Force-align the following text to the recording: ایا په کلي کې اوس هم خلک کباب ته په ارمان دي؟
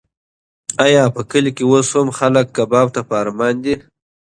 ایا 0.85 1.03
په 1.15 1.21
کلي 1.31 1.51
کې 1.57 1.63
اوس 1.69 1.89
هم 1.95 2.07
خلک 2.19 2.45
کباب 2.57 2.87
ته 2.95 3.01
په 3.07 3.13
ارمان 3.21 3.55
دي؟ 3.63 3.75